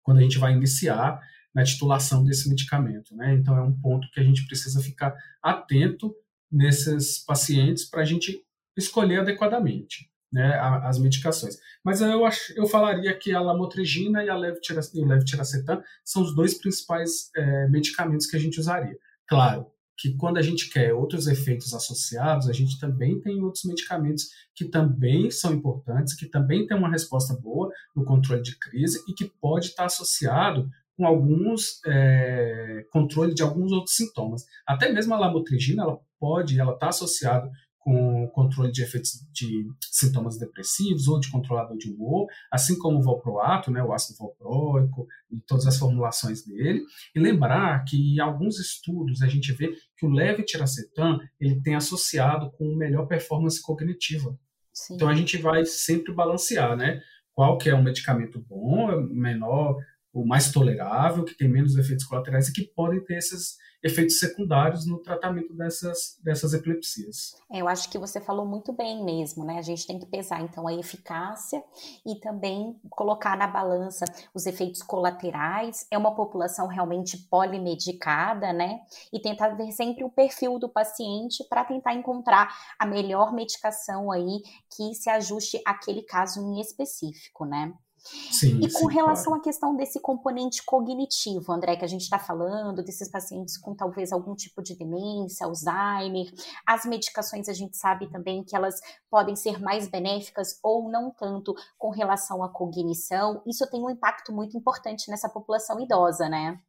quando 0.01 0.17
a 0.17 0.21
gente 0.21 0.39
vai 0.39 0.53
iniciar 0.53 1.19
na 1.53 1.63
titulação 1.63 2.23
desse 2.23 2.49
medicamento, 2.49 3.15
né? 3.15 3.35
Então 3.35 3.55
é 3.55 3.61
um 3.61 3.79
ponto 3.79 4.09
que 4.11 4.19
a 4.19 4.23
gente 4.23 4.45
precisa 4.47 4.81
ficar 4.81 5.15
atento 5.41 6.15
nesses 6.51 7.23
pacientes 7.23 7.85
para 7.85 8.01
a 8.01 8.05
gente 8.05 8.43
escolher 8.75 9.19
adequadamente 9.19 10.11
né, 10.33 10.59
as 10.83 10.97
medicações. 10.97 11.59
Mas 11.83 12.01
eu, 12.01 12.25
acho, 12.25 12.51
eu 12.57 12.65
falaria 12.65 13.15
que 13.15 13.31
a 13.31 13.39
lamotrigina 13.39 14.23
e, 14.23 14.29
a 14.29 14.35
o 14.35 15.05
levetiracetam 15.05 15.83
são 16.03 16.23
os 16.23 16.35
dois 16.35 16.55
principais 16.55 17.29
é, 17.35 17.69
medicamentos 17.69 18.25
que 18.25 18.35
a 18.35 18.39
gente 18.39 18.59
usaria. 18.59 18.97
Claro 19.27 19.67
que 19.95 20.17
quando 20.17 20.37
a 20.37 20.41
gente 20.41 20.71
quer 20.71 20.91
outros 20.91 21.27
efeitos 21.27 21.71
associados, 21.71 22.49
a 22.49 22.51
gente 22.51 22.79
também 22.79 23.21
tem 23.21 23.43
outros 23.43 23.63
medicamentos 23.63 24.29
que 24.55 24.65
também 24.65 25.29
são 25.29 25.53
importantes, 25.53 26.15
que 26.15 26.25
também 26.25 26.65
têm 26.65 26.75
uma 26.75 26.89
resposta 26.89 27.35
boa 27.39 27.71
no 27.95 28.03
controle 28.03 28.41
de 28.41 28.57
crise 28.57 29.03
e 29.07 29.13
que 29.13 29.31
pode 29.39 29.67
estar 29.67 29.85
associado 29.85 30.67
com 30.97 31.05
alguns 31.05 31.79
é, 31.85 32.85
controle 32.91 33.35
de 33.35 33.43
alguns 33.43 33.71
outros 33.71 33.95
sintomas. 33.95 34.45
Até 34.65 34.91
mesmo 34.91 35.13
a 35.13 35.19
lamotrigina, 35.19 35.83
ela 35.83 35.99
pode, 36.19 36.59
ela 36.59 36.73
está 36.73 36.89
associada 36.89 37.51
com 37.83 38.27
controle 38.29 38.71
de 38.71 38.81
efeitos 38.81 39.27
de 39.33 39.67
sintomas 39.91 40.37
depressivos 40.37 41.09
ou 41.09 41.19
de 41.19 41.29
controlador 41.29 41.77
de 41.77 41.91
humor, 41.91 42.27
assim 42.49 42.77
como 42.79 42.97
o 42.97 43.01
valproato, 43.01 43.69
né, 43.69 43.83
o 43.83 43.91
ácido 43.91 44.17
valproico 44.17 45.05
e 45.29 45.41
todas 45.41 45.67
as 45.67 45.77
formulações 45.77 46.45
dele. 46.45 46.81
E 47.13 47.19
lembrar 47.19 47.83
que 47.83 48.15
em 48.15 48.19
alguns 48.19 48.57
estudos 48.57 49.21
a 49.21 49.27
gente 49.27 49.51
vê 49.51 49.75
que 49.97 50.05
o 50.05 50.09
levetiracetam 50.09 51.19
ele 51.39 51.61
tem 51.61 51.75
associado 51.75 52.51
com 52.51 52.73
melhor 52.75 53.05
performance 53.05 53.61
cognitiva. 53.61 54.37
Sim. 54.73 54.95
Então 54.95 55.09
a 55.09 55.13
gente 55.13 55.37
vai 55.37 55.65
sempre 55.65 56.13
balancear, 56.13 56.77
né? 56.77 57.01
Qual 57.33 57.57
que 57.57 57.69
é 57.69 57.75
um 57.75 57.83
medicamento 57.83 58.39
bom, 58.47 59.01
menor 59.09 59.77
o 60.13 60.25
mais 60.25 60.51
tolerável, 60.51 61.25
que 61.25 61.35
tem 61.35 61.49
menos 61.49 61.75
efeitos 61.75 62.05
colaterais 62.05 62.47
e 62.47 62.53
que 62.53 62.63
podem 62.63 63.03
ter 63.03 63.17
esses 63.17 63.57
efeitos 63.83 64.17
secundários 64.17 64.85
no 64.85 64.97
tratamento 64.99 65.53
dessas, 65.53 66.17
dessas 66.23 66.53
epilepsias. 66.53 67.35
É, 67.51 67.59
eu 67.59 67.67
acho 67.67 67.89
que 67.89 67.97
você 67.97 68.21
falou 68.21 68.45
muito 68.45 68.71
bem 68.71 69.03
mesmo, 69.03 69.43
né? 69.43 69.57
A 69.57 69.61
gente 69.61 69.85
tem 69.85 69.99
que 69.99 70.05
pesar 70.05 70.41
então 70.41 70.65
a 70.67 70.73
eficácia 70.73 71.61
e 72.05 72.15
também 72.21 72.79
colocar 72.89 73.37
na 73.37 73.45
balança 73.45 74.05
os 74.33 74.45
efeitos 74.45 74.81
colaterais. 74.81 75.85
É 75.91 75.97
uma 75.97 76.15
população 76.15 76.67
realmente 76.67 77.17
polimedicada, 77.29 78.53
né? 78.53 78.79
E 79.11 79.19
tentar 79.19 79.49
ver 79.49 79.71
sempre 79.73 80.05
o 80.05 80.09
perfil 80.09 80.57
do 80.57 80.69
paciente 80.69 81.43
para 81.49 81.65
tentar 81.65 81.93
encontrar 81.93 82.55
a 82.79 82.85
melhor 82.85 83.33
medicação 83.33 84.11
aí 84.11 84.43
que 84.73 84.93
se 84.93 85.09
ajuste 85.09 85.61
àquele 85.65 86.03
caso 86.03 86.39
em 86.39 86.61
específico, 86.61 87.45
né? 87.45 87.73
Sim, 88.03 88.59
e 88.59 88.71
com 88.71 88.89
sim, 88.89 88.93
relação 88.93 89.25
claro. 89.25 89.39
à 89.39 89.43
questão 89.43 89.75
desse 89.75 89.99
componente 89.99 90.61
cognitivo, 90.65 91.53
André, 91.53 91.77
que 91.77 91.85
a 91.85 91.87
gente 91.87 92.01
está 92.01 92.19
falando, 92.19 92.83
desses 92.83 93.09
pacientes 93.09 93.57
com 93.57 93.73
talvez 93.73 94.11
algum 94.11 94.35
tipo 94.35 94.61
de 94.61 94.75
demência, 94.75 95.45
Alzheimer, 95.45 96.31
as 96.67 96.85
medicações 96.85 97.47
a 97.47 97.53
gente 97.53 97.77
sabe 97.77 98.09
também 98.09 98.43
que 98.43 98.55
elas 98.55 98.81
podem 99.09 99.35
ser 99.35 99.59
mais 99.59 99.87
benéficas 99.87 100.59
ou 100.61 100.91
não 100.91 101.11
tanto 101.11 101.55
com 101.77 101.89
relação 101.89 102.43
à 102.43 102.49
cognição. 102.49 103.41
Isso 103.47 103.69
tem 103.69 103.81
um 103.81 103.89
impacto 103.89 104.33
muito 104.33 104.57
importante 104.57 105.09
nessa 105.09 105.29
população 105.29 105.79
idosa, 105.79 106.27
né? 106.27 106.59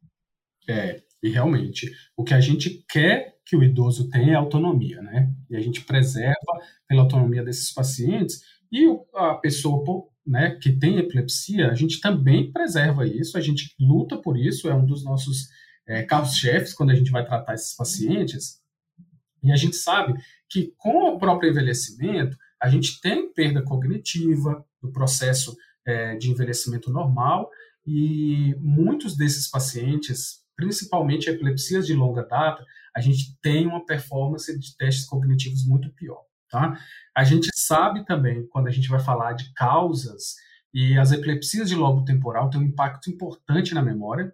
É, 0.67 1.03
e 1.21 1.29
realmente, 1.29 1.91
o 2.15 2.23
que 2.23 2.33
a 2.33 2.39
gente 2.39 2.85
quer 2.89 3.35
que 3.45 3.55
o 3.55 3.63
idoso 3.63 4.09
tenha 4.09 4.33
é 4.33 4.35
autonomia, 4.35 5.01
né? 5.01 5.31
E 5.49 5.55
a 5.55 5.59
gente 5.59 5.83
preserva 5.83 6.35
pela 6.87 7.03
autonomia 7.03 7.43
desses 7.43 7.71
pacientes 7.71 8.41
e 8.71 8.85
a 9.13 9.35
pessoa 9.35 9.83
né, 10.25 10.57
que 10.61 10.71
tem 10.71 10.97
epilepsia, 10.97 11.69
a 11.69 11.75
gente 11.75 11.99
também 11.99 12.51
preserva 12.51 13.05
isso, 13.05 13.37
a 13.37 13.41
gente 13.41 13.75
luta 13.79 14.17
por 14.17 14.37
isso, 14.37 14.67
é 14.67 14.73
um 14.73 14.85
dos 14.85 15.03
nossos 15.03 15.49
é, 15.87 16.01
carros-chefes 16.03 16.73
quando 16.73 16.89
a 16.89 16.95
gente 16.95 17.11
vai 17.11 17.25
tratar 17.25 17.53
esses 17.53 17.75
pacientes. 17.75 18.59
E 19.43 19.51
a 19.51 19.55
gente 19.55 19.75
sabe 19.75 20.19
que 20.49 20.73
com 20.77 21.09
o 21.09 21.19
próprio 21.19 21.51
envelhecimento, 21.51 22.35
a 22.59 22.69
gente 22.69 22.99
tem 22.99 23.31
perda 23.31 23.61
cognitiva 23.61 24.65
do 24.81 24.91
processo 24.91 25.55
é, 25.85 26.15
de 26.15 26.31
envelhecimento 26.31 26.91
normal, 26.91 27.49
e 27.85 28.55
muitos 28.59 29.15
desses 29.15 29.47
pacientes, 29.47 30.43
principalmente 30.55 31.29
epilepsias 31.29 31.85
de 31.85 31.93
longa 31.93 32.23
data, 32.23 32.65
a 32.95 32.99
gente 32.99 33.37
tem 33.41 33.67
uma 33.67 33.85
performance 33.85 34.57
de 34.57 34.75
testes 34.75 35.05
cognitivos 35.05 35.65
muito 35.67 35.93
pior. 35.93 36.23
Tá? 36.55 36.79
A 37.13 37.25
gente 37.25 37.49
sabe 37.53 38.05
também, 38.05 38.47
quando 38.47 38.67
a 38.67 38.71
gente 38.71 38.87
vai 38.87 39.01
falar 39.01 39.33
de 39.33 39.53
causas, 39.53 40.35
e 40.73 40.97
as 40.97 41.11
epilepsias 41.11 41.67
de 41.67 41.75
lobo 41.75 42.05
temporal 42.05 42.49
têm 42.49 42.61
um 42.61 42.63
impacto 42.63 43.09
importante 43.09 43.73
na 43.73 43.81
memória, 43.81 44.33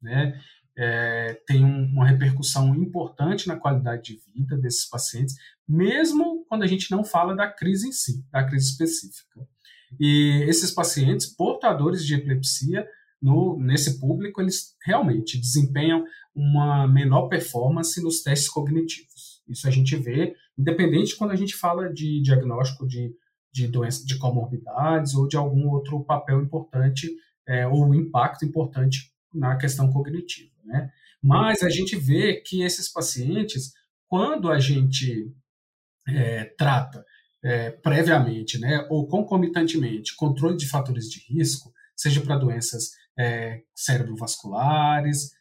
né? 0.00 0.40
É, 0.78 1.42
tem 1.44 1.64
um, 1.64 1.86
uma 1.86 2.06
repercussão 2.06 2.72
importante 2.76 3.48
na 3.48 3.56
qualidade 3.56 4.12
de 4.14 4.20
vida 4.32 4.56
desses 4.56 4.88
pacientes, 4.88 5.34
mesmo 5.66 6.44
quando 6.48 6.62
a 6.62 6.68
gente 6.68 6.88
não 6.88 7.02
fala 7.02 7.34
da 7.34 7.50
crise 7.50 7.88
em 7.88 7.92
si, 7.92 8.24
da 8.30 8.44
crise 8.44 8.70
específica. 8.70 9.40
E 9.98 10.44
esses 10.46 10.70
pacientes 10.70 11.26
portadores 11.26 12.06
de 12.06 12.14
epilepsia, 12.14 12.86
no, 13.20 13.58
nesse 13.58 13.98
público, 13.98 14.40
eles 14.40 14.76
realmente 14.84 15.36
desempenham 15.36 16.04
uma 16.32 16.86
menor 16.86 17.26
performance 17.26 18.00
nos 18.00 18.22
testes 18.22 18.48
cognitivos. 18.48 19.15
Isso 19.48 19.66
a 19.68 19.70
gente 19.70 19.96
vê 19.96 20.34
independente 20.58 21.16
quando 21.16 21.30
a 21.30 21.36
gente 21.36 21.54
fala 21.54 21.92
de 21.92 22.20
diagnóstico 22.20 22.86
de, 22.86 23.14
de 23.52 23.68
doença, 23.68 24.04
de 24.04 24.18
comorbidades 24.18 25.14
ou 25.14 25.28
de 25.28 25.36
algum 25.36 25.68
outro 25.68 26.02
papel 26.04 26.42
importante 26.42 27.10
é, 27.46 27.66
ou 27.66 27.94
impacto 27.94 28.44
importante 28.44 29.12
na 29.32 29.56
questão 29.56 29.92
cognitiva, 29.92 30.50
né? 30.64 30.90
Mas 31.22 31.62
a 31.62 31.68
gente 31.68 31.96
vê 31.96 32.40
que 32.40 32.62
esses 32.62 32.88
pacientes, 32.90 33.72
quando 34.06 34.50
a 34.50 34.58
gente 34.58 35.34
é, 36.08 36.44
trata 36.56 37.04
é, 37.42 37.70
previamente, 37.70 38.58
né, 38.58 38.86
ou 38.90 39.06
concomitantemente, 39.08 40.14
controle 40.16 40.56
de 40.56 40.68
fatores 40.68 41.10
de 41.10 41.20
risco, 41.32 41.72
seja 41.96 42.20
para 42.20 42.38
doenças 42.38 42.90
é, 43.18 43.62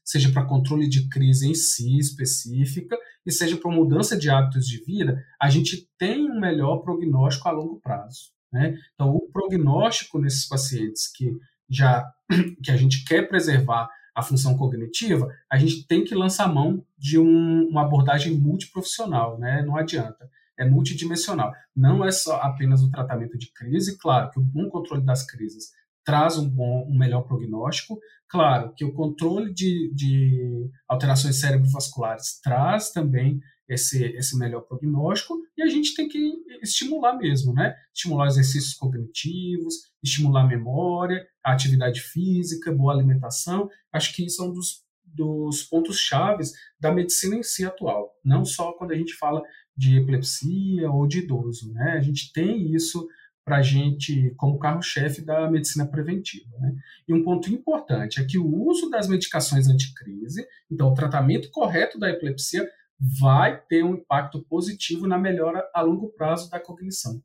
seja 0.03 0.31
para 0.31 0.45
controle 0.45 0.87
de 0.87 1.09
crise 1.09 1.49
em 1.49 1.53
si 1.53 1.97
específica, 1.97 2.97
e 3.25 3.31
seja 3.31 3.57
para 3.57 3.71
mudança 3.71 4.17
de 4.17 4.29
hábitos 4.29 4.67
de 4.67 4.83
vida, 4.83 5.23
a 5.41 5.49
gente 5.49 5.89
tem 5.97 6.29
um 6.29 6.39
melhor 6.39 6.77
prognóstico 6.77 7.49
a 7.49 7.51
longo 7.51 7.79
prazo. 7.81 8.31
Né? 8.53 8.77
Então, 8.93 9.09
o 9.09 9.29
prognóstico 9.31 10.19
nesses 10.19 10.47
pacientes 10.47 11.11
que 11.11 11.31
já 11.69 12.09
que 12.63 12.71
a 12.71 12.77
gente 12.77 13.03
quer 13.03 13.27
preservar 13.27 13.89
a 14.15 14.21
função 14.21 14.55
cognitiva, 14.55 15.29
a 15.51 15.57
gente 15.57 15.85
tem 15.87 16.05
que 16.05 16.15
lançar 16.15 16.47
mão 16.47 16.85
de 16.97 17.19
um, 17.19 17.67
uma 17.67 17.81
abordagem 17.81 18.33
multiprofissional, 18.37 19.37
né? 19.37 19.61
Não 19.61 19.75
adianta. 19.75 20.29
É 20.57 20.63
multidimensional. 20.63 21.51
Não 21.75 22.05
é 22.05 22.11
só 22.11 22.37
apenas 22.37 22.81
o 22.81 22.89
tratamento 22.89 23.37
de 23.37 23.51
crise, 23.51 23.97
claro 23.97 24.31
que 24.31 24.39
o 24.39 24.43
bom 24.43 24.69
controle 24.69 25.03
das 25.03 25.25
crises 25.25 25.71
traz 26.05 26.37
um 26.37 26.47
bom, 26.47 26.87
um 26.87 26.97
melhor 26.97 27.23
prognóstico. 27.23 27.99
Claro 28.29 28.73
que 28.75 28.85
o 28.85 28.93
controle 28.93 29.53
de, 29.53 29.91
de 29.93 30.69
alterações 30.87 31.39
cerebrovasculares 31.39 32.39
traz 32.41 32.91
também 32.91 33.41
esse, 33.67 34.03
esse 34.15 34.37
melhor 34.37 34.61
prognóstico 34.61 35.35
e 35.57 35.63
a 35.63 35.67
gente 35.67 35.95
tem 35.95 36.07
que 36.07 36.33
estimular 36.61 37.17
mesmo, 37.17 37.51
né? 37.53 37.75
Estimular 37.93 38.27
exercícios 38.27 38.75
cognitivos, 38.75 39.75
estimular 40.03 40.43
a 40.43 40.47
memória, 40.47 41.25
a 41.43 41.53
atividade 41.53 42.01
física, 42.01 42.71
boa 42.71 42.93
alimentação. 42.93 43.67
Acho 43.91 44.15
que 44.15 44.25
isso 44.25 44.43
é 44.43 44.45
um 44.45 44.53
dos, 44.53 44.83
dos 45.03 45.63
pontos 45.63 45.97
chaves 45.97 46.53
da 46.79 46.91
medicina 46.91 47.35
em 47.35 47.43
si 47.43 47.65
atual. 47.65 48.13
Não 48.23 48.45
só 48.45 48.73
quando 48.73 48.91
a 48.91 48.95
gente 48.95 49.15
fala 49.15 49.41
de 49.75 49.97
epilepsia 49.97 50.89
ou 50.91 51.07
de 51.07 51.19
idoso, 51.19 51.73
né? 51.73 51.93
A 51.93 52.01
gente 52.01 52.31
tem 52.31 52.71
isso 52.73 53.07
para 53.45 53.57
a 53.57 53.61
gente 53.61 54.33
como 54.37 54.57
carro-chefe 54.57 55.21
da 55.21 55.49
medicina 55.49 55.85
preventiva. 55.85 56.49
Né? 56.59 56.75
E 57.07 57.13
um 57.13 57.23
ponto 57.23 57.49
importante 57.53 58.19
é 58.19 58.25
que 58.25 58.39
o 58.39 58.67
uso 58.67 58.89
das 58.89 59.07
medicações 59.07 59.67
anticrise, 59.67 60.45
então 60.69 60.89
o 60.89 60.95
tratamento 60.95 61.51
correto 61.51 61.99
da 61.99 62.09
epilepsia, 62.09 62.67
vai 62.99 63.61
ter 63.61 63.83
um 63.83 63.93
impacto 63.93 64.41
positivo 64.49 65.05
na 65.05 65.17
melhora 65.17 65.63
a 65.73 65.81
longo 65.81 66.09
prazo 66.09 66.49
da 66.49 66.59
cognição. 66.59 67.21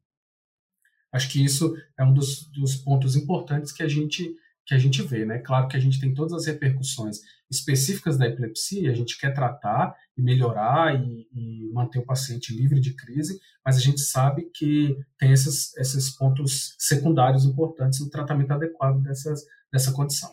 Acho 1.13 1.31
que 1.31 1.45
isso 1.45 1.75
é 1.99 2.05
um 2.05 2.13
dos, 2.13 2.49
dos 2.51 2.77
pontos 2.77 3.17
importantes 3.17 3.73
que 3.73 3.83
a 3.83 3.89
gente 3.89 4.37
que 4.71 4.75
a 4.77 4.79
gente 4.79 5.03
vê, 5.03 5.25
né? 5.25 5.39
Claro 5.41 5.67
que 5.67 5.77
a 5.77 5.81
gente 5.81 5.99
tem 5.99 6.15
todas 6.15 6.33
as 6.33 6.47
repercussões 6.47 7.23
específicas 7.51 8.17
da 8.17 8.29
epilepsia, 8.29 8.93
a 8.93 8.95
gente 8.95 9.19
quer 9.19 9.35
tratar 9.35 9.97
e 10.17 10.23
melhorar 10.23 10.95
e, 10.95 11.27
e, 11.35 11.69
manter 11.73 11.99
o 11.99 12.07
paciente 12.07 12.55
livre 12.55 12.79
de 12.79 12.95
crise, 12.95 13.41
mas 13.67 13.77
a 13.77 13.81
gente 13.81 14.01
sabe 14.01 14.49
que 14.55 14.97
tem 15.19 15.33
esses, 15.33 15.77
esses 15.77 16.11
pontos 16.11 16.77
secundários 16.79 17.45
importantes 17.45 17.99
no 17.99 18.09
tratamento 18.09 18.53
adequado 18.53 19.03
dessas, 19.03 19.45
dessa 19.73 19.91
condição. 19.91 20.33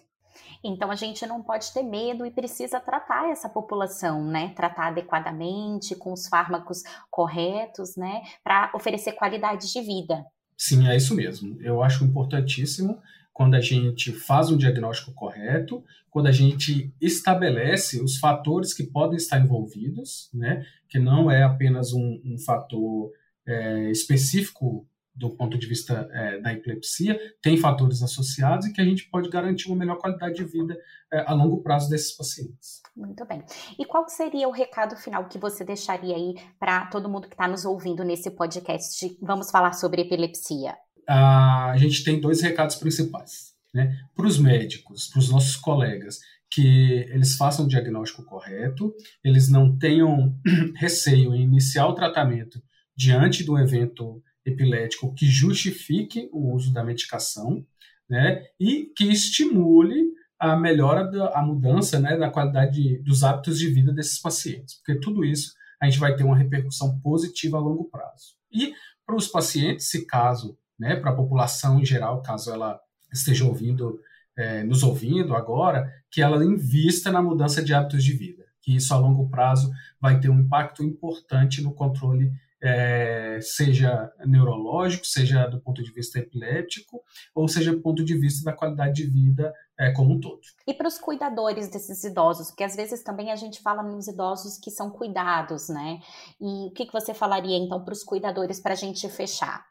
Então 0.63 0.91
a 0.91 0.95
gente 0.95 1.25
não 1.25 1.41
pode 1.41 1.73
ter 1.73 1.81
medo 1.81 2.23
e 2.23 2.29
precisa 2.29 2.79
tratar 2.79 3.31
essa 3.31 3.49
população, 3.49 4.23
né? 4.23 4.53
Tratar 4.55 4.89
adequadamente, 4.89 5.95
com 5.95 6.13
os 6.13 6.27
fármacos 6.27 6.83
corretos, 7.09 7.95
né? 7.95 8.21
Para 8.43 8.71
oferecer 8.75 9.13
qualidade 9.13 9.73
de 9.73 9.81
vida. 9.81 10.23
Sim, 10.55 10.87
é 10.87 10.95
isso 10.95 11.15
mesmo. 11.15 11.59
Eu 11.59 11.81
acho 11.81 12.03
importantíssimo 12.03 13.01
quando 13.37 13.53
a 13.53 13.61
gente 13.61 14.11
faz 14.11 14.49
um 14.49 14.57
diagnóstico 14.57 15.13
correto, 15.13 15.83
quando 16.09 16.25
a 16.25 16.31
gente 16.31 16.91
estabelece 16.99 18.01
os 18.01 18.17
fatores 18.17 18.73
que 18.73 18.81
podem 18.81 19.15
estar 19.15 19.39
envolvidos, 19.39 20.27
né, 20.33 20.65
que 20.89 20.97
não 20.97 21.29
é 21.29 21.43
apenas 21.43 21.93
um, 21.93 22.19
um 22.25 22.35
fator 22.39 23.11
é, 23.45 23.91
específico 23.91 24.87
do 25.13 25.29
ponto 25.29 25.55
de 25.55 25.67
vista 25.67 26.09
é, 26.11 26.39
da 26.41 26.51
epilepsia, 26.51 27.15
tem 27.39 27.57
fatores 27.57 28.01
associados 28.01 28.65
e 28.65 28.73
que 28.73 28.81
a 28.81 28.85
gente 28.85 29.07
pode 29.07 29.29
garantir 29.29 29.67
uma 29.67 29.77
melhor 29.77 29.99
qualidade 29.99 30.33
de 30.33 30.43
vida 30.43 30.75
é, 31.13 31.19
a 31.27 31.33
longo 31.35 31.61
prazo 31.61 31.91
desses 31.91 32.17
pacientes. 32.17 32.81
Muito 32.95 33.23
bem. 33.23 33.43
E 33.77 33.85
qual 33.85 34.09
seria 34.09 34.47
o 34.47 34.51
recado 34.51 34.95
final 34.95 35.27
que 35.27 35.37
você 35.37 35.63
deixaria 35.63 36.15
aí 36.15 36.33
para 36.59 36.87
todo 36.87 37.07
mundo 37.07 37.27
que 37.27 37.35
está 37.35 37.47
nos 37.47 37.65
ouvindo 37.65 38.03
nesse 38.03 38.31
podcast? 38.31 39.15
Vamos 39.21 39.51
falar 39.51 39.73
sobre 39.73 40.01
epilepsia 40.01 40.75
a 41.07 41.75
gente 41.77 42.03
tem 42.03 42.19
dois 42.19 42.41
recados 42.41 42.75
principais. 42.75 43.53
Né? 43.73 43.97
Para 44.15 44.27
os 44.27 44.37
médicos, 44.37 45.07
para 45.07 45.19
os 45.19 45.29
nossos 45.29 45.55
colegas, 45.55 46.19
que 46.49 47.05
eles 47.09 47.35
façam 47.35 47.65
o 47.65 47.67
diagnóstico 47.67 48.23
correto, 48.23 48.93
eles 49.23 49.49
não 49.49 49.77
tenham 49.77 50.35
receio 50.75 51.35
em 51.35 51.43
iniciar 51.43 51.87
o 51.87 51.93
tratamento 51.93 52.61
diante 52.95 53.43
do 53.43 53.57
evento 53.57 54.23
epilético 54.45 55.13
que 55.13 55.25
justifique 55.25 56.29
o 56.31 56.53
uso 56.53 56.73
da 56.73 56.83
medicação, 56.83 57.65
né? 58.09 58.43
E 58.59 58.91
que 58.95 59.05
estimule 59.05 60.13
a 60.39 60.55
melhora 60.55 61.03
da 61.03 61.37
a 61.37 61.41
mudança, 61.41 61.99
né, 61.99 62.15
da 62.15 62.29
qualidade 62.29 62.99
dos 62.99 63.23
hábitos 63.23 63.59
de 63.59 63.67
vida 63.67 63.91
desses 63.91 64.19
pacientes, 64.19 64.75
porque 64.75 64.99
tudo 64.99 65.25
isso 65.25 65.53
a 65.81 65.85
gente 65.85 65.99
vai 65.99 66.15
ter 66.15 66.23
uma 66.23 66.37
repercussão 66.37 66.99
positiva 66.99 67.57
a 67.57 67.61
longo 67.61 67.85
prazo. 67.85 68.35
E 68.51 68.73
para 69.05 69.15
os 69.15 69.27
pacientes, 69.27 69.89
se 69.89 70.05
caso 70.05 70.57
né, 70.79 70.95
para 70.95 71.11
a 71.11 71.15
população 71.15 71.79
em 71.79 71.85
geral, 71.85 72.21
caso 72.21 72.51
ela 72.51 72.79
esteja 73.11 73.45
ouvindo 73.45 73.99
é, 74.37 74.63
nos 74.63 74.83
ouvindo 74.83 75.35
agora, 75.35 75.91
que 76.11 76.21
ela 76.21 76.43
invista 76.45 77.11
na 77.11 77.21
mudança 77.21 77.63
de 77.63 77.73
hábitos 77.73 78.03
de 78.03 78.13
vida, 78.13 78.45
que 78.61 78.75
isso 78.75 78.93
a 78.93 78.97
longo 78.97 79.27
prazo 79.29 79.71
vai 79.99 80.19
ter 80.19 80.29
um 80.29 80.39
impacto 80.39 80.83
importante 80.83 81.61
no 81.61 81.73
controle 81.73 82.31
é, 82.61 83.39
seja 83.41 84.11
neurológico, 84.25 85.05
seja 85.05 85.47
do 85.47 85.59
ponto 85.59 85.83
de 85.83 85.91
vista 85.91 86.19
epiléptico, 86.19 87.01
ou 87.33 87.47
seja 87.47 87.71
do 87.71 87.81
ponto 87.81 88.03
de 88.03 88.17
vista 88.17 88.43
da 88.43 88.55
qualidade 88.55 88.95
de 88.95 89.07
vida 89.07 89.53
é, 89.79 89.91
como 89.91 90.15
um 90.15 90.19
todo. 90.19 90.41
E 90.65 90.73
para 90.73 90.87
os 90.87 90.97
cuidadores 90.97 91.69
desses 91.69 92.03
idosos, 92.03 92.47
porque 92.47 92.63
às 92.63 92.75
vezes 92.75 93.03
também 93.03 93.31
a 93.31 93.35
gente 93.35 93.61
fala 93.61 93.83
nos 93.83 94.07
idosos 94.07 94.57
que 94.57 94.71
são 94.71 94.89
cuidados, 94.89 95.69
né? 95.69 95.99
E 96.41 96.67
o 96.67 96.71
que, 96.71 96.87
que 96.87 96.93
você 96.93 97.13
falaria 97.13 97.57
então 97.57 97.83
para 97.83 97.93
os 97.93 98.03
cuidadores 98.03 98.59
para 98.59 98.73
a 98.73 98.77
gente 98.77 99.07
fechar? 99.07 99.65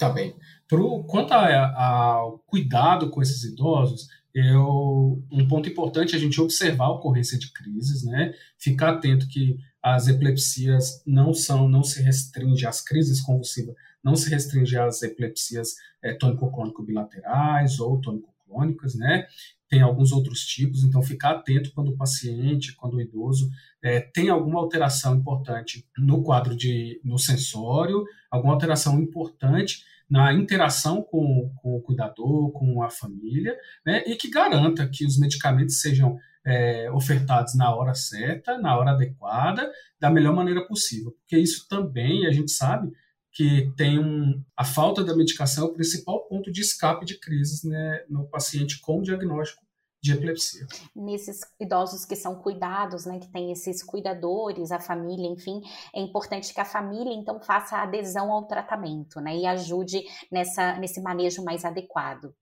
Tá 0.00 0.08
bem. 0.08 0.34
Pro, 0.66 1.04
quanto 1.04 1.34
ao 1.34 2.38
cuidado 2.46 3.10
com 3.10 3.20
esses 3.20 3.44
idosos, 3.44 4.08
eu, 4.34 5.22
um 5.30 5.46
ponto 5.46 5.68
importante 5.68 6.14
é 6.14 6.16
a 6.16 6.20
gente 6.20 6.40
observar 6.40 6.86
a 6.86 6.92
ocorrência 6.92 7.38
de 7.38 7.52
crises, 7.52 8.02
né? 8.02 8.32
Ficar 8.56 8.94
atento 8.94 9.28
que 9.28 9.58
as 9.82 10.08
epilepsias 10.08 11.02
não 11.06 11.34
são, 11.34 11.68
não 11.68 11.82
se 11.82 12.00
restringe 12.00 12.66
às 12.66 12.80
crises 12.80 13.20
convulsivas, 13.20 13.74
não 14.02 14.16
se 14.16 14.30
restringe 14.30 14.78
às 14.78 15.02
epilepsias 15.02 15.74
é, 16.00 16.14
tônico-clônico 16.14 16.82
bilaterais 16.82 17.78
ou 17.78 18.00
tônico-clônicas, 18.00 18.94
né? 18.94 19.26
Tem 19.70 19.82
alguns 19.82 20.10
outros 20.10 20.40
tipos, 20.40 20.82
então 20.82 21.00
ficar 21.00 21.30
atento 21.30 21.72
quando 21.72 21.92
o 21.92 21.96
paciente, 21.96 22.74
quando 22.74 22.94
o 22.94 23.00
idoso 23.00 23.48
é, 23.82 24.00
tem 24.00 24.28
alguma 24.28 24.58
alteração 24.58 25.14
importante 25.14 25.86
no 25.96 26.22
quadro 26.22 26.56
de, 26.56 27.00
no 27.04 27.18
sensório, 27.18 28.04
alguma 28.30 28.52
alteração 28.52 29.00
importante 29.00 29.84
na 30.10 30.32
interação 30.32 31.02
com, 31.02 31.52
com 31.62 31.76
o 31.76 31.80
cuidador, 31.80 32.50
com 32.50 32.82
a 32.82 32.90
família, 32.90 33.56
né? 33.86 34.02
E 34.06 34.16
que 34.16 34.28
garanta 34.28 34.88
que 34.88 35.06
os 35.06 35.16
medicamentos 35.16 35.80
sejam 35.80 36.18
é, 36.44 36.90
ofertados 36.90 37.54
na 37.54 37.72
hora 37.72 37.94
certa, 37.94 38.58
na 38.58 38.76
hora 38.76 38.90
adequada, 38.90 39.70
da 40.00 40.10
melhor 40.10 40.34
maneira 40.34 40.66
possível. 40.66 41.12
Porque 41.12 41.38
isso 41.38 41.68
também, 41.68 42.26
a 42.26 42.32
gente 42.32 42.50
sabe, 42.50 42.90
que 43.32 43.72
tem 43.76 43.98
um, 43.98 44.42
a 44.56 44.64
falta 44.64 45.04
da 45.04 45.16
medicação 45.16 45.66
é 45.66 45.70
o 45.70 45.74
principal 45.74 46.26
ponto 46.26 46.50
de 46.50 46.60
escape 46.60 47.04
de 47.06 47.18
crises 47.18 47.62
né, 47.62 48.04
no 48.08 48.26
paciente 48.28 48.80
com 48.80 49.00
diagnóstico 49.00 49.62
de 50.02 50.12
epilepsia. 50.12 50.66
Nesses 50.96 51.40
idosos 51.60 52.04
que 52.04 52.16
são 52.16 52.36
cuidados, 52.36 53.04
né, 53.04 53.18
que 53.18 53.30
tem 53.30 53.52
esses 53.52 53.82
cuidadores, 53.82 54.72
a 54.72 54.80
família, 54.80 55.28
enfim, 55.28 55.60
é 55.94 56.00
importante 56.00 56.54
que 56.54 56.60
a 56.60 56.64
família 56.64 57.12
então 57.12 57.38
faça 57.40 57.76
a 57.76 57.82
adesão 57.82 58.32
ao 58.32 58.46
tratamento, 58.46 59.20
né, 59.20 59.36
e 59.36 59.46
ajude 59.46 60.02
nessa 60.32 60.78
nesse 60.78 61.00
manejo 61.02 61.44
mais 61.44 61.64
adequado. 61.64 62.34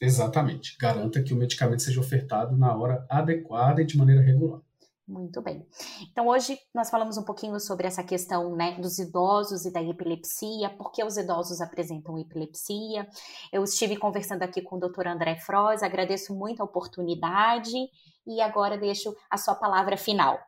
Exatamente. 0.00 0.76
Garanta 0.78 1.22
que 1.22 1.32
o 1.32 1.36
medicamento 1.36 1.82
seja 1.82 2.00
ofertado 2.00 2.56
na 2.56 2.76
hora 2.76 3.06
adequada 3.08 3.80
e 3.80 3.86
de 3.86 3.96
maneira 3.96 4.20
regular. 4.20 4.60
Muito 5.06 5.42
bem. 5.42 5.66
Então, 6.10 6.28
hoje 6.28 6.58
nós 6.72 6.88
falamos 6.88 7.18
um 7.18 7.24
pouquinho 7.24 7.58
sobre 7.58 7.86
essa 7.88 8.04
questão 8.04 8.54
né, 8.54 8.78
dos 8.80 8.98
idosos 8.98 9.64
e 9.64 9.72
da 9.72 9.82
epilepsia, 9.82 10.70
por 10.70 10.92
que 10.92 11.02
os 11.02 11.16
idosos 11.16 11.60
apresentam 11.60 12.18
epilepsia. 12.18 13.08
Eu 13.52 13.64
estive 13.64 13.96
conversando 13.96 14.42
aqui 14.42 14.62
com 14.62 14.76
o 14.76 14.80
Dr. 14.80 15.08
André 15.08 15.36
Froz, 15.36 15.82
agradeço 15.82 16.34
muito 16.34 16.62
a 16.62 16.64
oportunidade 16.64 17.76
e 18.26 18.40
agora 18.40 18.78
deixo 18.78 19.14
a 19.28 19.36
sua 19.36 19.56
palavra 19.56 19.96
final. 19.96 20.38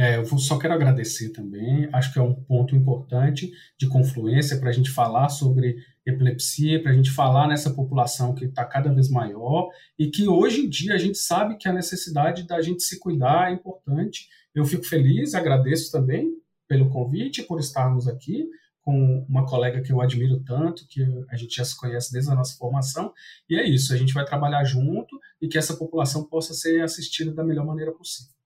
É, 0.00 0.16
eu 0.16 0.24
só 0.38 0.58
quero 0.58 0.72
agradecer 0.72 1.28
também, 1.28 1.86
acho 1.92 2.10
que 2.10 2.18
é 2.18 2.22
um 2.22 2.32
ponto 2.32 2.74
importante 2.74 3.52
de 3.78 3.86
confluência 3.86 4.58
para 4.58 4.70
a 4.70 4.72
gente 4.72 4.90
falar 4.90 5.28
sobre 5.28 5.76
epilepsia, 6.06 6.82
para 6.82 6.90
a 6.90 6.94
gente 6.94 7.10
falar 7.10 7.46
nessa 7.46 7.68
população 7.68 8.34
que 8.34 8.46
está 8.46 8.64
cada 8.64 8.90
vez 8.94 9.10
maior 9.10 9.68
e 9.98 10.10
que 10.10 10.26
hoje 10.26 10.62
em 10.62 10.70
dia 10.70 10.94
a 10.94 10.96
gente 10.96 11.18
sabe 11.18 11.58
que 11.58 11.68
a 11.68 11.72
necessidade 11.74 12.46
da 12.46 12.62
gente 12.62 12.82
se 12.82 12.98
cuidar 12.98 13.50
é 13.50 13.52
importante. 13.52 14.26
Eu 14.54 14.64
fico 14.64 14.84
feliz, 14.84 15.34
agradeço 15.34 15.92
também 15.92 16.32
pelo 16.66 16.88
convite, 16.88 17.42
por 17.42 17.60
estarmos 17.60 18.08
aqui 18.08 18.48
com 18.80 19.26
uma 19.28 19.44
colega 19.44 19.82
que 19.82 19.92
eu 19.92 20.00
admiro 20.00 20.40
tanto, 20.40 20.88
que 20.88 21.04
a 21.28 21.36
gente 21.36 21.54
já 21.54 21.64
se 21.66 21.78
conhece 21.78 22.10
desde 22.10 22.30
a 22.30 22.34
nossa 22.34 22.56
formação, 22.56 23.12
e 23.50 23.54
é 23.54 23.68
isso, 23.68 23.92
a 23.92 23.98
gente 23.98 24.14
vai 24.14 24.24
trabalhar 24.24 24.64
junto 24.64 25.20
e 25.42 25.46
que 25.46 25.58
essa 25.58 25.76
população 25.76 26.24
possa 26.24 26.54
ser 26.54 26.82
assistida 26.82 27.34
da 27.34 27.44
melhor 27.44 27.66
maneira 27.66 27.92
possível. 27.92 28.39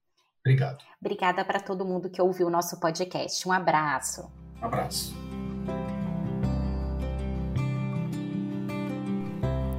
Obrigado. 0.46 0.84
Obrigada 1.00 1.42
para 1.42 1.58
todo 1.58 1.86
mundo 1.86 2.10
que 2.10 2.20
ouviu 2.20 2.48
o 2.48 2.50
nosso 2.50 2.78
podcast. 2.78 3.48
Um 3.48 3.52
abraço. 3.52 4.30
Um 4.60 4.66
abraço. 4.66 5.14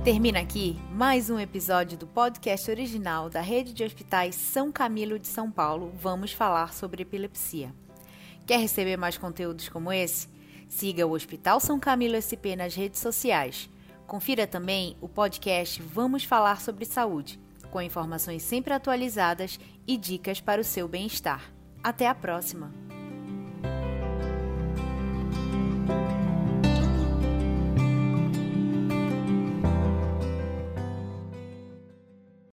Termina 0.03 0.39
aqui 0.39 0.75
mais 0.91 1.29
um 1.29 1.39
episódio 1.39 1.99
do 1.99 2.07
podcast 2.07 2.69
original 2.71 3.29
da 3.29 3.41
Rede 3.41 3.73
de 3.73 3.83
Hospitais 3.83 4.33
São 4.33 4.71
Camilo 4.71 5.19
de 5.19 5.27
São 5.27 5.51
Paulo. 5.51 5.93
Vamos 6.01 6.31
falar 6.31 6.73
sobre 6.73 7.03
epilepsia. 7.03 7.71
Quer 8.47 8.57
receber 8.57 8.97
mais 8.97 9.19
conteúdos 9.19 9.69
como 9.69 9.93
esse? 9.93 10.27
Siga 10.67 11.05
o 11.05 11.13
Hospital 11.13 11.59
São 11.59 11.79
Camilo 11.79 12.19
SP 12.21 12.57
nas 12.57 12.73
redes 12.73 12.99
sociais. 12.99 13.69
Confira 14.07 14.47
também 14.47 14.97
o 14.99 15.07
podcast 15.07 15.79
Vamos 15.83 16.23
Falar 16.23 16.59
sobre 16.59 16.85
Saúde 16.85 17.44
com 17.75 17.81
informações 17.81 18.41
sempre 18.41 18.73
atualizadas 18.73 19.59
e 19.85 19.97
dicas 19.97 20.39
para 20.39 20.61
o 20.61 20.63
seu 20.63 20.87
bem-estar. 20.87 21.51
Até 21.83 22.07
a 22.07 22.15
próxima! 22.15 22.84